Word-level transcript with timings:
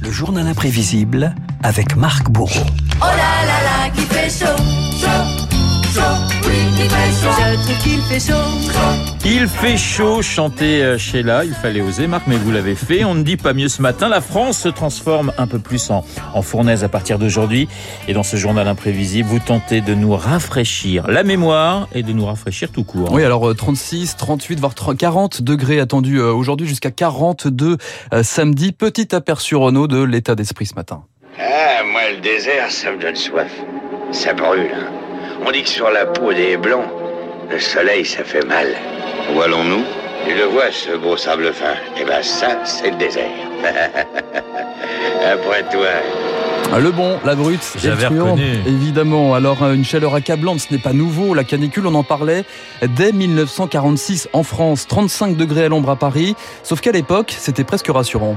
Le 0.00 0.10
journal 0.10 0.46
imprévisible 0.46 1.34
avec 1.62 1.96
Marc 1.96 2.30
Bourreau. 2.30 2.66
Oh 3.00 3.04
là 3.04 3.46
là 3.46 3.62
là, 3.64 3.90
qui 3.90 4.02
fait 4.02 4.30
chaud, 4.30 4.56
chaud, 5.00 5.37
chaud, 5.98 6.48
oui, 6.48 6.54
qui 6.76 6.88
fait 6.88 7.10
chaud. 7.12 7.30
Je 7.30 7.62
trouve 7.64 7.78
qu'il 7.82 8.00
fait 8.02 8.20
chaud. 8.20 9.18
Il 9.24 9.46
fait 9.48 9.76
chaud, 9.76 10.22
chanter 10.22 10.82
euh, 10.82 10.96
Sheila, 10.98 11.44
il 11.44 11.52
fallait 11.52 11.80
oser 11.82 12.06
Marc, 12.06 12.24
mais 12.26 12.36
vous 12.36 12.50
l'avez 12.50 12.74
fait. 12.74 13.04
On 13.04 13.14
ne 13.14 13.22
dit 13.22 13.36
pas 13.36 13.52
mieux 13.52 13.68
ce 13.68 13.82
matin. 13.82 14.08
La 14.08 14.20
France 14.20 14.58
se 14.58 14.68
transforme 14.68 15.32
un 15.36 15.46
peu 15.46 15.58
plus 15.58 15.90
en, 15.90 16.04
en 16.34 16.42
fournaise 16.42 16.82
à 16.84 16.88
partir 16.88 17.18
d'aujourd'hui. 17.18 17.68
Et 18.06 18.14
dans 18.14 18.22
ce 18.22 18.36
journal 18.36 18.66
imprévisible, 18.68 19.28
vous 19.28 19.38
tentez 19.40 19.80
de 19.80 19.94
nous 19.94 20.14
rafraîchir 20.16 21.08
la 21.08 21.24
mémoire 21.24 21.88
et 21.94 22.02
de 22.02 22.12
nous 22.12 22.24
rafraîchir 22.24 22.70
tout 22.70 22.84
court. 22.84 23.10
Oui, 23.12 23.24
alors 23.24 23.50
euh, 23.50 23.54
36, 23.54 24.16
38, 24.16 24.60
voire 24.60 24.74
30, 24.74 24.96
40 24.96 25.42
degrés 25.42 25.80
attendus 25.80 26.20
euh, 26.20 26.32
aujourd'hui 26.32 26.66
jusqu'à 26.66 26.90
42 26.90 27.76
euh, 28.14 28.22
samedi. 28.22 28.72
Petit 28.72 29.14
aperçu 29.14 29.56
Renault 29.56 29.88
de 29.88 30.02
l'état 30.02 30.34
d'esprit 30.36 30.64
ce 30.66 30.74
matin. 30.74 31.02
Ah, 31.38 31.82
moi, 31.92 32.00
le 32.14 32.20
désert, 32.20 32.70
ça 32.70 32.92
me 32.92 32.98
donne 33.00 33.16
soif. 33.16 33.50
Ça 34.12 34.32
brûle. 34.32 34.70
hein. 34.74 34.86
On 35.46 35.50
dit 35.50 35.62
que 35.62 35.68
sur 35.68 35.90
la 35.90 36.06
peau 36.06 36.32
des 36.32 36.56
blancs, 36.56 36.86
le 37.50 37.58
soleil, 37.58 38.04
ça 38.04 38.24
fait 38.24 38.44
mal. 38.44 38.66
Où 39.34 39.40
allons-nous? 39.40 39.84
Tu 40.26 40.34
le 40.34 40.44
vois, 40.44 40.70
ce 40.70 40.96
beau 40.96 41.16
sable 41.16 41.52
fin. 41.52 41.74
Eh 41.98 42.04
ben, 42.04 42.22
ça, 42.22 42.58
c'est 42.64 42.90
le 42.90 42.96
désert. 42.96 43.30
Après 45.32 45.62
toi. 45.70 45.88
Le 46.76 46.90
bon, 46.90 47.18
la 47.24 47.34
brute, 47.34 47.76
J'avais 47.82 48.08
évidemment. 48.66 49.34
Alors 49.34 49.62
euh, 49.62 49.72
une 49.72 49.84
chaleur 49.84 50.14
accablante, 50.14 50.60
ce 50.60 50.72
n'est 50.72 50.80
pas 50.80 50.92
nouveau. 50.92 51.32
La 51.32 51.44
canicule, 51.44 51.86
on 51.86 51.94
en 51.94 52.02
parlait 52.02 52.44
dès 52.96 53.12
1946 53.12 54.28
en 54.34 54.42
France, 54.42 54.86
35 54.86 55.36
degrés 55.36 55.64
à 55.64 55.68
l'ombre 55.68 55.90
à 55.90 55.96
Paris. 55.96 56.36
Sauf 56.62 56.80
qu'à 56.80 56.92
l'époque, 56.92 57.34
c'était 57.36 57.64
presque 57.64 57.88
rassurant. 57.88 58.36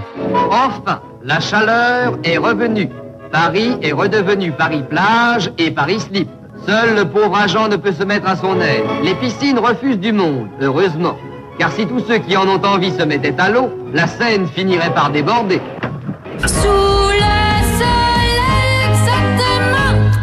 Enfin, 0.50 1.02
la 1.24 1.40
chaleur 1.42 2.18
est 2.24 2.38
revenue. 2.38 2.90
Paris 3.32 3.78
est 3.82 3.92
redevenu 3.92 4.52
Paris-Plage 4.54 5.52
et 5.58 5.72
Paris-Slip. 5.72 6.30
Seul 6.68 6.96
le 6.96 7.06
pauvre 7.06 7.36
agent 7.36 7.70
ne 7.70 7.76
peut 7.76 7.92
se 7.92 8.04
mettre 8.04 8.28
à 8.28 8.36
son 8.36 8.60
aise. 8.62 8.84
Les 9.04 9.16
piscines 9.16 9.58
refusent 9.58 10.00
du 10.00 10.14
monde, 10.14 10.48
heureusement. 10.62 11.18
Car 11.58 11.72
si 11.72 11.86
tous 11.88 12.00
ceux 12.02 12.20
qui 12.20 12.38
en 12.38 12.48
ont 12.48 12.62
envie 12.64 12.92
se 12.92 13.04
mettaient 13.04 13.40
à 13.40 13.50
l'eau, 13.50 13.70
la 13.94 14.08
Seine 14.08 14.48
finirait 14.48 14.94
par 14.94 15.10
déborder. 15.10 15.60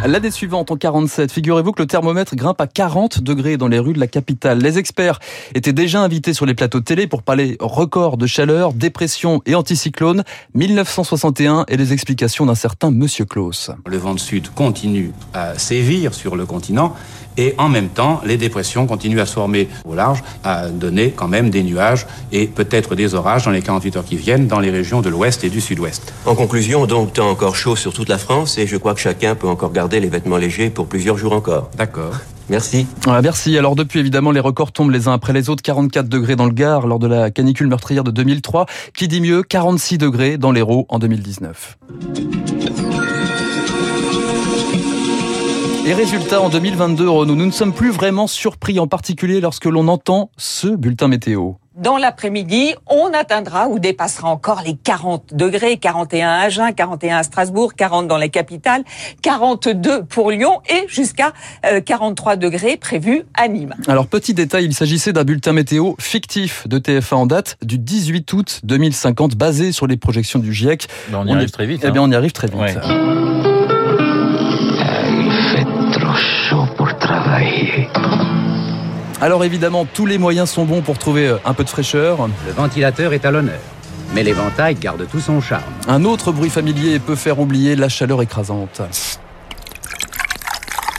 L'année 0.05 0.31
suivante, 0.31 0.71
en 0.71 0.77
47, 0.77 1.29
figurez-vous 1.29 1.73
que 1.73 1.81
le 1.81 1.87
thermomètre 1.87 2.33
grimpe 2.33 2.61
à 2.61 2.67
40 2.67 3.21
degrés 3.21 3.57
dans 3.57 3.67
les 3.67 3.79
rues 3.79 3.91
de 3.91 3.99
la 3.99 4.07
capitale. 4.07 4.59
Les 4.59 4.77
experts 4.77 5.19
étaient 5.55 5.73
déjà 5.73 6.01
invités 6.01 6.33
sur 6.33 6.45
les 6.45 6.53
plateaux 6.53 6.79
télé 6.79 7.05
pour 7.05 7.21
parler 7.21 7.57
record 7.59 8.15
de 8.15 8.25
chaleur, 8.25 8.71
dépression 8.71 9.41
et 9.45 9.55
anticyclone. 9.55 10.23
1961 10.55 11.65
et 11.67 11.75
les 11.75 11.91
explications 11.91 12.45
d'un 12.45 12.55
certain 12.55 12.91
Monsieur 12.91 13.25
Klaus. 13.25 13.71
Le 13.85 13.97
vent 13.97 14.13
de 14.13 14.19
sud 14.19 14.49
continue 14.53 15.11
à 15.33 15.59
sévir 15.59 16.13
sur 16.13 16.37
le 16.37 16.45
continent 16.45 16.95
et 17.39 17.55
en 17.57 17.69
même 17.69 17.87
temps, 17.87 18.19
les 18.25 18.35
dépressions 18.35 18.85
continuent 18.85 19.21
à 19.21 19.25
se 19.25 19.33
former 19.33 19.69
au 19.85 19.95
large, 19.95 20.21
à 20.43 20.67
donner 20.67 21.11
quand 21.11 21.29
même 21.29 21.49
des 21.49 21.63
nuages 21.63 22.05
et 22.33 22.47
peut-être 22.47 22.95
des 22.95 23.15
orages 23.15 23.45
dans 23.45 23.51
les 23.51 23.61
48 23.61 23.95
heures 23.95 24.03
qui 24.03 24.17
viennent 24.17 24.47
dans 24.47 24.59
les 24.59 24.69
régions 24.69 24.99
de 24.99 25.07
l'ouest 25.07 25.45
et 25.45 25.49
du 25.49 25.61
sud-ouest. 25.61 26.13
En 26.25 26.35
conclusion, 26.35 26.85
donc, 26.85 27.13
temps 27.13 27.29
encore 27.29 27.55
chaud 27.55 27.77
sur 27.77 27.93
toute 27.93 28.09
la 28.09 28.17
France 28.17 28.57
et 28.57 28.67
je 28.67 28.75
crois 28.75 28.93
que 28.93 28.99
chacun 28.99 29.35
peut 29.35 29.47
encore 29.47 29.71
garder 29.71 30.01
les 30.01 30.09
vêtements 30.09 30.35
légers 30.35 30.69
pour 30.69 30.87
plusieurs 30.87 31.17
jours 31.17 31.31
encore. 31.31 31.71
D'accord. 31.77 32.11
Merci. 32.49 32.87
Voilà, 33.05 33.21
merci. 33.21 33.57
Alors 33.57 33.75
depuis, 33.75 33.99
évidemment, 33.99 34.31
les 34.31 34.41
records 34.41 34.73
tombent 34.73 34.91
les 34.91 35.07
uns 35.07 35.13
après 35.13 35.31
les 35.31 35.49
autres. 35.49 35.61
44 35.61 36.09
degrés 36.09 36.35
dans 36.35 36.45
le 36.45 36.51
Gard 36.51 36.87
lors 36.87 36.99
de 36.99 37.07
la 37.07 37.31
canicule 37.31 37.67
meurtrière 37.67 38.03
de 38.03 38.11
2003. 38.11 38.65
Qui 38.93 39.07
dit 39.07 39.21
mieux 39.21 39.43
46 39.43 39.97
degrés 39.97 40.37
dans 40.37 40.51
l'Hérault 40.51 40.87
en 40.89 40.99
2019. 40.99 41.77
Et 45.89 45.93
résultat, 45.95 46.39
en 46.39 46.49
2022, 46.49 47.09
Renaud, 47.09 47.33
nous 47.33 47.47
ne 47.47 47.51
sommes 47.51 47.73
plus 47.73 47.89
vraiment 47.89 48.27
surpris, 48.27 48.79
en 48.79 48.85
particulier 48.85 49.41
lorsque 49.41 49.65
l'on 49.65 49.87
entend 49.87 50.29
ce 50.37 50.67
bulletin 50.67 51.07
météo. 51.07 51.53
Dans 51.75 51.97
l'après-midi, 51.97 52.75
on 52.85 53.11
atteindra 53.11 53.69
ou 53.69 53.79
dépassera 53.79 54.29
encore 54.29 54.61
les 54.63 54.75
40 54.75 55.33
degrés, 55.33 55.77
41 55.77 56.29
à 56.29 56.41
Agen, 56.41 56.73
41 56.75 57.17
à 57.17 57.23
Strasbourg, 57.23 57.73
40 57.73 58.07
dans 58.07 58.19
la 58.19 58.27
capitale, 58.27 58.83
42 59.23 60.03
pour 60.03 60.29
Lyon 60.29 60.59
et 60.69 60.85
jusqu'à 60.87 61.33
euh, 61.65 61.81
43 61.81 62.35
degrés 62.35 62.77
prévus 62.77 63.23
à 63.33 63.47
Nîmes. 63.47 63.73
Alors, 63.87 64.05
petit 64.05 64.35
détail, 64.35 64.65
il 64.65 64.75
s'agissait 64.75 65.11
d'un 65.11 65.23
bulletin 65.23 65.53
météo 65.53 65.93
fictif 65.99 66.67
de 66.67 66.77
TF1 66.77 67.15
en 67.15 67.25
date 67.25 67.57
du 67.63 67.79
18 67.79 68.31
août 68.33 68.59
2050, 68.63 69.33
basé 69.37 69.71
sur 69.71 69.87
les 69.87 69.97
projections 69.97 70.37
du 70.37 70.53
GIEC. 70.53 70.87
Ben, 71.09 71.17
on 71.23 71.25
y 71.25 71.31
On 71.31 71.33
arrive 71.33 71.47
est- 71.47 71.51
très 71.51 71.65
vite. 71.65 71.81
Eh 71.83 71.87
hein. 71.87 71.91
bien, 71.91 72.03
on 72.03 72.11
y 72.11 72.15
arrive 72.15 72.33
très 72.33 72.45
vite. 72.45 72.59
Ouais. 72.59 72.75
Chaud 76.49 76.65
pour 76.77 76.97
travailler. 76.97 77.87
Alors 79.21 79.43
évidemment, 79.43 79.85
tous 79.85 80.05
les 80.05 80.17
moyens 80.17 80.49
sont 80.49 80.65
bons 80.65 80.81
pour 80.81 80.97
trouver 80.97 81.27
euh, 81.27 81.37
un 81.45 81.53
peu 81.53 81.63
de 81.63 81.69
fraîcheur. 81.69 82.27
Le 82.47 82.53
ventilateur 82.53 83.13
est 83.13 83.25
à 83.25 83.31
l'honneur. 83.31 83.59
Mais 84.15 84.23
l'éventail 84.23 84.75
garde 84.75 85.05
tout 85.11 85.19
son 85.19 85.41
charme. 85.41 85.63
Un 85.87 86.03
autre 86.05 86.31
bruit 86.31 86.49
familier 86.49 86.97
peut 86.99 87.15
faire 87.15 87.39
oublier 87.39 87.75
la 87.75 87.89
chaleur 87.89 88.21
écrasante. 88.21 88.81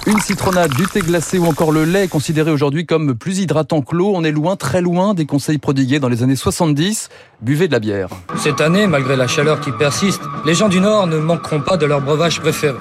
Une 0.06 0.20
citronnade, 0.20 0.72
du 0.74 0.86
thé 0.86 1.00
glacé 1.00 1.38
ou 1.38 1.46
encore 1.46 1.72
le 1.72 1.84
lait 1.84 2.08
considéré 2.08 2.50
aujourd'hui 2.50 2.86
comme 2.86 3.14
plus 3.14 3.40
hydratant 3.40 3.82
que 3.82 3.96
l'eau. 3.96 4.12
On 4.14 4.22
est 4.22 4.30
loin, 4.30 4.56
très 4.56 4.80
loin 4.80 5.14
des 5.14 5.26
conseils 5.26 5.58
prodigués 5.58 5.98
dans 5.98 6.08
les 6.08 6.22
années 6.22 6.36
70. 6.36 7.08
Buvez 7.42 7.66
de 7.66 7.72
la 7.72 7.80
bière. 7.80 8.08
Cette 8.36 8.60
année, 8.60 8.86
malgré 8.86 9.16
la 9.16 9.26
chaleur 9.26 9.60
qui 9.60 9.72
persiste, 9.72 10.22
les 10.46 10.54
gens 10.54 10.68
du 10.68 10.80
Nord 10.80 11.06
ne 11.06 11.18
manqueront 11.18 11.60
pas 11.60 11.76
de 11.76 11.86
leur 11.86 12.00
breuvage 12.00 12.40
préféré. 12.40 12.78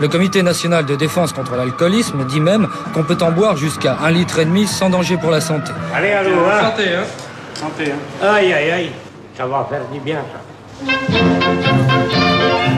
Le 0.00 0.08
Comité 0.08 0.42
national 0.42 0.86
de 0.86 0.96
défense 0.96 1.32
contre 1.32 1.56
l'alcoolisme 1.56 2.24
dit 2.24 2.40
même 2.40 2.68
qu'on 2.94 3.04
peut 3.04 3.18
en 3.20 3.30
boire 3.30 3.56
jusqu'à 3.56 3.98
un 4.02 4.10
litre 4.10 4.38
et 4.38 4.46
demi 4.46 4.66
sans 4.66 4.88
danger 4.88 5.18
pour 5.18 5.30
la 5.30 5.42
santé. 5.42 5.72
Allez, 5.94 6.12
allô, 6.12 6.30
hein 6.50 6.70
Santé, 6.70 6.84
hein 6.94 7.04
Santé, 7.54 7.92
hein 7.92 8.26
Aïe, 8.26 8.52
aïe, 8.52 8.70
aïe. 8.70 8.90
Ça 9.36 9.46
va 9.46 9.66
faire 9.68 9.82
du 9.92 10.00
bien, 10.00 10.20
ça. 10.32 10.40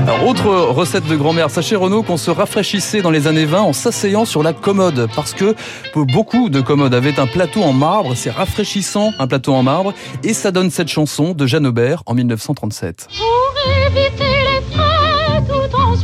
Alors, 0.02 0.26
autre 0.26 0.48
recette 0.48 1.06
de 1.06 1.14
grand-mère, 1.14 1.48
sachez 1.48 1.76
Renaud 1.76 2.02
qu'on 2.02 2.16
se 2.16 2.32
rafraîchissait 2.32 3.02
dans 3.02 3.10
les 3.12 3.28
années 3.28 3.44
20 3.44 3.60
en 3.60 3.72
s'asseyant 3.72 4.24
sur 4.24 4.42
la 4.42 4.52
commode 4.52 5.08
parce 5.14 5.32
que 5.32 5.54
beaucoup 5.94 6.48
de 6.48 6.60
commodes 6.60 6.94
avaient 6.94 7.20
un 7.20 7.28
plateau 7.28 7.62
en 7.62 7.72
marbre, 7.72 8.16
c'est 8.16 8.30
rafraîchissant 8.30 9.12
un 9.20 9.28
plateau 9.28 9.54
en 9.54 9.62
marbre 9.62 9.94
et 10.24 10.34
ça 10.34 10.50
donne 10.50 10.72
cette 10.72 10.88
chanson 10.88 11.34
de 11.34 11.46
Jeanne 11.46 11.68
Aubert 11.68 12.02
en 12.06 12.14
1937. 12.14 13.08
Pour 13.16 13.54
éviter 13.86 14.24
les 14.24 14.76
frais, 14.76 15.42
tout 15.48 15.76
en 15.76 15.94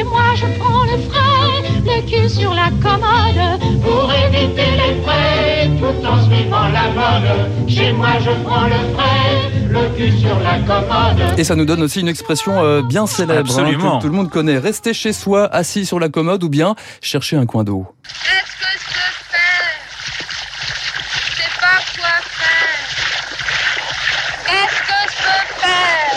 Chez 0.00 0.06
moi, 0.06 0.34
je 0.34 0.46
prends 0.58 0.84
le 0.84 0.96
frais, 1.10 1.62
le 1.84 2.00
cul 2.08 2.26
sur 2.30 2.54
la 2.54 2.70
commode. 2.80 3.60
Pour 3.82 4.10
éviter 4.10 4.70
les 4.70 5.02
frais, 5.02 5.68
tout 5.78 6.06
en 6.06 6.24
suivant 6.24 6.68
la 6.68 6.88
mode. 6.88 7.68
Chez 7.68 7.92
moi, 7.92 8.08
je 8.18 8.30
prends 8.42 8.64
le 8.64 8.94
frais, 8.94 9.50
le 9.68 9.94
cul 9.98 10.18
sur 10.18 10.38
la 10.40 10.58
commode. 10.60 11.38
Et 11.38 11.44
ça 11.44 11.54
nous 11.54 11.66
donne 11.66 11.82
aussi 11.82 12.00
une 12.00 12.08
expression 12.08 12.64
euh, 12.64 12.80
bien 12.80 13.06
célèbre 13.06 13.50
hein, 13.50 13.58
Absolument. 13.62 13.98
que 13.98 14.02
tout 14.04 14.08
le 14.08 14.14
monde 14.16 14.30
connaît. 14.30 14.56
Rester 14.56 14.94
chez 14.94 15.12
soi, 15.12 15.44
assis 15.54 15.84
sur 15.84 16.00
la 16.00 16.08
commode 16.08 16.42
ou 16.44 16.48
bien 16.48 16.76
chercher 17.02 17.36
un 17.36 17.44
coin 17.44 17.62
d'eau. 17.64 17.84
Qu'est-ce 18.24 18.56
que 18.56 18.72
je 18.72 18.86
peux 18.94 19.12
faire 19.28 19.68
Je 21.26 21.42
sais 21.42 21.50
pas 21.60 21.78
quoi 22.00 22.16
faire. 22.38 22.86
Qu'est-ce 24.46 24.80
que 24.80 25.00
je 25.12 25.16
peux 25.26 25.44
faire 25.60 26.16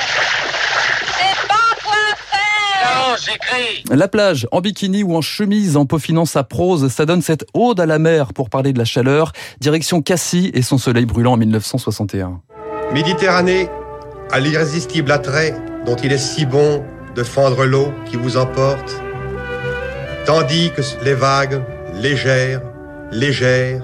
Je 1.01 1.11
sais 1.11 1.35
pas 1.49 1.75
quoi 1.83 1.99
La 3.89 4.07
plage, 4.07 4.47
en 4.51 4.61
bikini 4.61 5.03
ou 5.03 5.15
en 5.15 5.21
chemise, 5.21 5.77
en 5.77 5.85
peaufinant 5.85 6.25
sa 6.25 6.43
prose, 6.43 6.91
ça 6.91 7.05
donne 7.05 7.21
cette 7.21 7.45
ode 7.53 7.79
à 7.79 7.85
la 7.85 7.99
mer 7.99 8.33
pour 8.33 8.49
parler 8.49 8.73
de 8.73 8.79
la 8.79 8.85
chaleur. 8.85 9.31
Direction 9.59 10.01
Cassis 10.01 10.51
et 10.53 10.61
son 10.61 10.77
soleil 10.77 11.05
brûlant 11.05 11.33
en 11.33 11.37
1961. 11.37 12.41
Méditerranée, 12.93 13.69
à 14.31 14.39
l'irrésistible 14.39 15.11
attrait 15.11 15.55
dont 15.85 15.95
il 15.95 16.11
est 16.11 16.17
si 16.17 16.45
bon 16.45 16.83
de 17.15 17.23
fendre 17.23 17.65
l'eau 17.65 17.91
qui 18.09 18.15
vous 18.15 18.37
emporte, 18.37 19.01
tandis 20.25 20.71
que 20.71 20.81
les 21.03 21.13
vagues, 21.13 21.61
légères, 21.93 22.61
légères, 23.11 23.83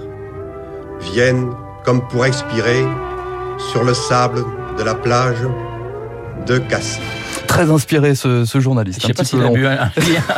viennent 1.14 1.52
comme 1.84 2.08
pour 2.08 2.26
expirer 2.26 2.86
sur 3.72 3.84
le 3.84 3.94
sable 3.94 4.44
de 4.78 4.84
la 4.84 4.96
plage 4.96 5.38
de 6.46 6.58
Cassis. 6.58 7.19
Très 7.50 7.72
inspiré 7.72 8.14
ce, 8.14 8.46
ce 8.46 8.60
journaliste. 8.60 9.02
Je 9.02 9.08
sais 9.08 9.12
un 9.12 9.16
pas 9.16 9.24
s'il 9.24 9.42
a 9.42 9.50
bu 9.50 9.66
un, 9.66 9.92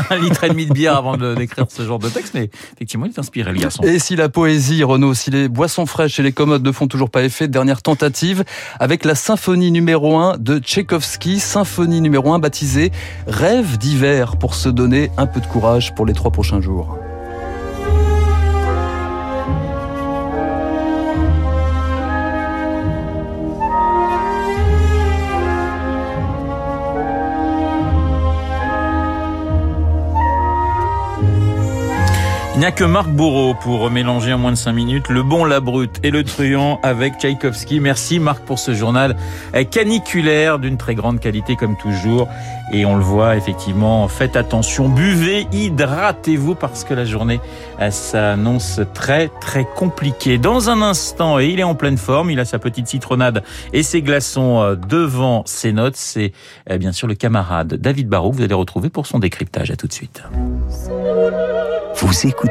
un 0.09 0.15
litre 0.15 0.45
et 0.45 0.49
demi 0.49 0.65
de 0.65 0.73
bière 0.73 0.95
avant 0.95 1.17
d'écrire 1.17 1.65
ce 1.69 1.85
genre 1.85 1.99
de 1.99 2.07
texte, 2.07 2.33
mais 2.33 2.49
effectivement, 2.73 3.05
il 3.05 3.11
est 3.11 3.19
inspiré, 3.19 3.51
le 3.51 3.59
garçon. 3.59 3.83
Et 3.83 3.99
si 3.99 4.15
la 4.15 4.29
poésie, 4.29 4.81
Renaud, 4.83 5.13
si 5.13 5.29
les 5.29 5.49
boissons 5.49 5.85
fraîches 5.85 6.19
et 6.19 6.23
les 6.23 6.31
commodes 6.31 6.63
ne 6.63 6.71
font 6.71 6.87
toujours 6.87 7.09
pas 7.09 7.23
effet, 7.23 7.49
dernière 7.49 7.81
tentative 7.81 8.45
avec 8.79 9.03
la 9.03 9.15
symphonie 9.15 9.71
numéro 9.71 10.17
1 10.17 10.37
de 10.37 10.59
Tchaïkovski, 10.59 11.39
symphonie 11.39 11.99
numéro 11.99 12.31
1 12.33 12.39
baptisée 12.39 12.91
Rêve 13.27 13.77
d'hiver 13.77 14.37
pour 14.37 14.55
se 14.55 14.69
donner 14.69 15.11
un 15.17 15.27
peu 15.27 15.41
de 15.41 15.47
courage 15.47 15.93
pour 15.93 16.05
les 16.05 16.13
trois 16.13 16.31
prochains 16.31 16.61
jours. 16.61 16.97
N'y 32.61 32.67
a 32.67 32.71
que 32.71 32.83
Marc 32.83 33.09
Bourreau 33.09 33.55
pour 33.55 33.89
mélanger 33.89 34.33
en 34.33 34.37
moins 34.37 34.51
de 34.51 34.55
5 34.55 34.71
minutes 34.73 35.09
le 35.09 35.23
bon, 35.23 35.45
la 35.45 35.59
brute 35.59 35.99
et 36.03 36.11
le 36.11 36.23
truand 36.23 36.79
avec 36.83 37.15
Tchaïkovski. 37.15 37.79
Merci 37.79 38.19
Marc 38.19 38.43
pour 38.43 38.59
ce 38.59 38.75
journal 38.75 39.15
caniculaire 39.71 40.59
d'une 40.59 40.77
très 40.77 40.93
grande 40.93 41.19
qualité 41.19 41.55
comme 41.55 41.75
toujours. 41.75 42.27
Et 42.71 42.85
on 42.85 42.95
le 42.95 43.01
voit 43.01 43.35
effectivement, 43.35 44.07
faites 44.07 44.35
attention, 44.35 44.89
buvez, 44.89 45.47
hydratez-vous 45.51 46.53
parce 46.53 46.83
que 46.83 46.93
la 46.93 47.03
journée 47.03 47.39
s'annonce 47.89 48.79
très 48.93 49.29
très 49.41 49.65
compliquée. 49.65 50.37
Dans 50.37 50.69
un 50.69 50.83
instant, 50.83 51.39
et 51.39 51.47
il 51.47 51.59
est 51.59 51.63
en 51.63 51.73
pleine 51.73 51.97
forme, 51.97 52.29
il 52.29 52.39
a 52.39 52.45
sa 52.45 52.59
petite 52.59 52.87
citronnade 52.87 53.43
et 53.73 53.81
ses 53.81 54.03
glaçons 54.03 54.61
euh, 54.61 54.75
devant 54.75 55.41
ses 55.47 55.73
notes. 55.73 55.95
C'est 55.95 56.31
euh, 56.69 56.77
bien 56.77 56.91
sûr 56.91 57.07
le 57.07 57.15
camarade 57.15 57.73
David 57.73 58.07
Barrault 58.07 58.33
vous 58.33 58.43
allez 58.43 58.53
retrouver 58.53 58.89
pour 58.89 59.07
son 59.07 59.17
décryptage. 59.17 59.71
À 59.71 59.75
tout 59.75 59.87
de 59.87 59.93
suite. 59.93 60.21
Vous 61.95 62.50